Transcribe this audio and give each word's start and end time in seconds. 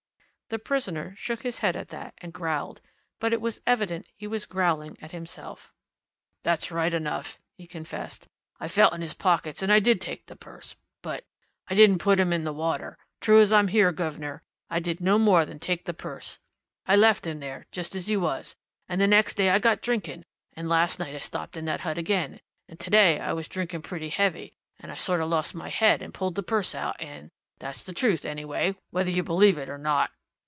The 0.49 0.59
prisoner 0.59 1.15
shook 1.17 1.43
his 1.43 1.59
head 1.59 1.77
at 1.77 1.87
that, 1.91 2.13
and 2.17 2.33
growled 2.33 2.81
but 3.21 3.31
it 3.31 3.39
was 3.39 3.61
evident 3.65 4.05
he 4.17 4.27
was 4.27 4.45
growling 4.45 4.97
at 5.01 5.11
himself. 5.11 5.71
"That's 6.43 6.73
right 6.73 6.93
enough," 6.93 7.39
he 7.57 7.65
confessed. 7.65 8.27
"I 8.59 8.67
felt 8.67 8.91
in 8.93 8.99
his 8.99 9.13
pockets, 9.13 9.63
and 9.63 9.71
I 9.71 9.79
did 9.79 10.01
take 10.01 10.25
the 10.25 10.35
purse. 10.35 10.75
But 11.01 11.23
I 11.69 11.73
didn't 11.73 11.99
put 11.99 12.19
him 12.19 12.33
in 12.33 12.43
the 12.43 12.51
water. 12.51 12.97
True 13.21 13.39
as 13.39 13.53
I'm 13.53 13.69
here, 13.69 13.93
guv'nor. 13.93 14.43
I 14.69 14.81
did 14.81 14.99
no 14.99 15.17
more 15.17 15.45
than 15.45 15.57
take 15.57 15.85
the 15.85 15.93
purse! 15.93 16.37
I 16.85 16.97
left 16.97 17.25
him 17.25 17.39
there 17.39 17.65
just 17.71 17.95
as 17.95 18.07
he 18.07 18.17
was 18.17 18.57
and 18.89 18.99
the 18.99 19.07
next 19.07 19.35
day 19.35 19.51
I 19.51 19.57
got 19.59 19.81
drinking, 19.81 20.25
and 20.51 20.67
last 20.67 20.99
night 20.99 21.15
I 21.15 21.19
stopped 21.19 21.55
in 21.55 21.63
that 21.63 21.79
hut 21.79 21.97
again, 21.97 22.41
and 22.67 22.77
today 22.77 23.21
I 23.21 23.31
was 23.31 23.47
drinking, 23.47 23.83
pretty 23.83 24.09
heavy 24.09 24.51
and 24.81 24.91
I 24.91 24.95
sort 24.95 25.21
of 25.21 25.29
lost 25.29 25.55
my 25.55 25.69
head 25.69 26.01
and 26.01 26.13
pulled 26.13 26.35
the 26.35 26.43
purse 26.43 26.75
out, 26.75 26.99
and 26.99 27.31
that's 27.57 27.85
the 27.85 27.93
truth, 27.93 28.25
anyway, 28.25 28.75
whether 28.89 29.09
you 29.11 29.23
believe 29.23 29.57
it 29.57 29.69
or 29.69 29.77
not. 29.77 30.11